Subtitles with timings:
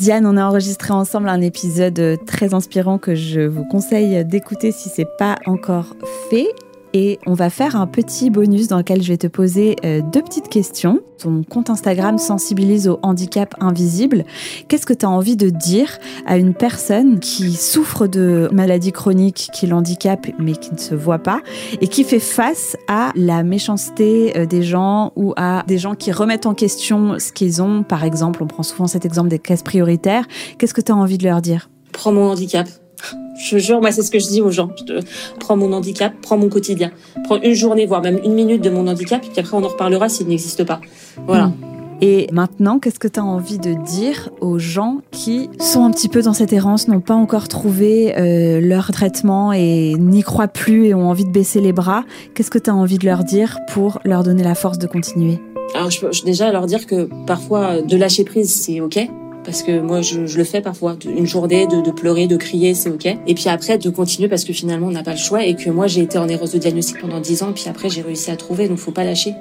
[0.00, 4.88] Diane, on a enregistré ensemble un épisode très inspirant que je vous conseille d'écouter si
[4.88, 5.94] c'est pas encore
[6.30, 6.48] fait
[6.92, 10.22] et on va faire un petit bonus dans lequel je vais te poser euh, deux
[10.22, 11.00] petites questions.
[11.18, 14.24] Ton compte Instagram sensibilise au handicap invisible.
[14.68, 19.50] Qu'est-ce que tu as envie de dire à une personne qui souffre de maladies chroniques
[19.52, 21.40] qui l'handicapent mais qui ne se voit pas
[21.80, 26.12] et qui fait face à la méchanceté euh, des gens ou à des gens qui
[26.12, 27.82] remettent en question ce qu'ils ont?
[27.82, 30.26] Par exemple, on prend souvent cet exemple des caisses prioritaires.
[30.58, 31.68] Qu'est-ce que tu as envie de leur dire?
[31.92, 32.68] Prends mon handicap.
[33.42, 34.70] Je jure, moi, c'est ce que je dis aux gens.
[34.86, 35.00] Je
[35.38, 36.90] prends mon handicap, prends mon quotidien.
[37.24, 40.08] Prends une journée, voire même une minute de mon handicap, puis après, on en reparlera
[40.08, 40.80] s'il n'existe pas.
[41.26, 41.46] Voilà.
[41.46, 41.54] Hmm.
[42.02, 46.08] Et maintenant, qu'est-ce que tu as envie de dire aux gens qui sont un petit
[46.08, 50.86] peu dans cette errance, n'ont pas encore trouvé euh, leur traitement et n'y croient plus
[50.86, 52.04] et ont envie de baisser les bras?
[52.34, 55.40] Qu'est-ce que tu as envie de leur dire pour leur donner la force de continuer?
[55.74, 58.98] Alors, je peux déjà leur dire que parfois, de lâcher prise, c'est OK
[59.44, 62.74] parce que moi je, je, le fais parfois une journée de, de pleurer de crier
[62.74, 63.06] c'est ok.
[63.26, 65.70] Et puis après de continuer parce que finalement on n'a pas le choix et que
[65.70, 68.36] moi j'ai été en erreur de diagnostic pendant dix ans puis après j'ai réussi à
[68.36, 69.34] trouver donc faut pas lâcher.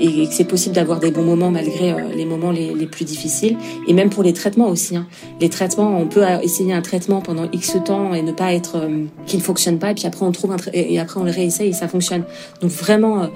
[0.00, 3.04] Et que c'est possible d'avoir des bons moments malgré euh, les moments les, les, plus
[3.04, 3.56] difficiles.
[3.86, 5.06] Et même pour les traitements aussi hein.
[5.40, 9.04] les traitements on peut essayer un traitement pendant x temps et ne pas être euh,
[9.26, 11.68] qui ne fonctionne pas et puis après on trouve un et après on le réessaye
[11.68, 12.24] et ça fonctionne.
[12.60, 13.26] Donc vraiment euh,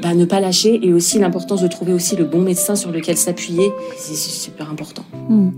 [0.00, 3.16] bah, ne pas lâcher et aussi l'importance de trouver aussi le bon médecin sur lequel
[3.16, 5.04] s'appuyer, c'est super important.
[5.28, 5.50] Hmm.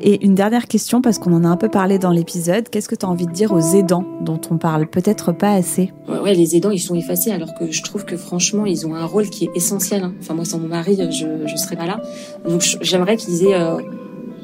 [0.00, 2.94] Et une dernière question, parce qu'on en a un peu parlé dans l'épisode, qu'est-ce que
[2.94, 5.92] tu as envie de dire aux aidants dont on parle peut-être pas assez?
[6.08, 9.06] Ouais, les aidants, ils sont effacés alors que je trouve que franchement, ils ont un
[9.06, 10.04] rôle qui est essentiel.
[10.04, 10.14] Hein.
[10.20, 12.00] Enfin, moi, sans mon mari, je ne serais pas là.
[12.48, 13.54] Donc, j'aimerais qu'ils aient...
[13.54, 13.78] Euh,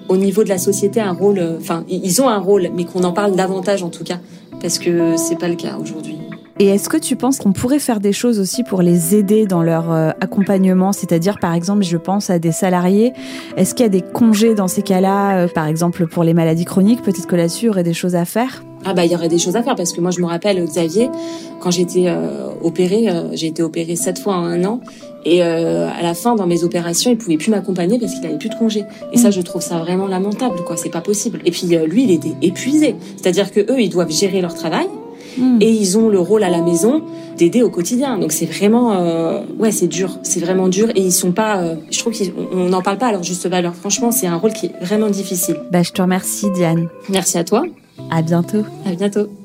[0.09, 3.05] au niveau de la société un rôle, euh, enfin ils ont un rôle, mais qu'on
[3.05, 4.19] en parle davantage en tout cas,
[4.61, 6.19] parce que c'est pas le cas aujourd'hui.
[6.62, 9.64] Et est-ce que tu penses qu'on pourrait faire des choses aussi pour les aider dans
[9.64, 10.92] leur euh, accompagnement?
[10.92, 13.14] C'est-à-dire, par exemple, je pense à des salariés.
[13.56, 16.64] Est-ce qu'il y a des congés dans ces cas-là, euh, par exemple pour les maladies
[16.64, 17.02] chroniques?
[17.02, 18.62] Peut-être que là-dessus, il y aurait des choses à faire.
[18.84, 20.64] Ah bah il y aurait des choses à faire parce que moi je me rappelle
[20.64, 21.08] Xavier
[21.60, 24.80] quand j'étais euh, opérée, j'ai été opérée sept fois en un an.
[25.24, 28.48] Et à la fin dans mes opérations il pouvait plus m'accompagner parce qu'il avait plus
[28.48, 28.84] de congés.
[29.12, 29.33] Et ça mm.
[29.33, 30.77] je trouve ça vraiment lamentable quoi.
[30.77, 31.40] C'est pas possible.
[31.45, 32.96] Et puis lui il était épuisé.
[33.17, 34.89] C'est-à-dire que eux ils doivent gérer leur travail
[35.61, 37.03] et ils ont le rôle à la maison
[37.37, 38.19] d'aider au quotidien.
[38.19, 41.77] Donc c'est vraiment, euh, ouais, c'est dur, c'est vraiment dur et ils sont pas, euh,
[41.91, 43.75] je trouve qu'on n'en parle pas à leur juste valeur.
[43.75, 45.57] Franchement, c'est un rôle qui est vraiment difficile.
[45.70, 46.89] Bah, je te remercie, Diane.
[47.09, 47.65] Merci à toi.
[48.11, 48.65] À bientôt.
[48.87, 49.42] À bientôt.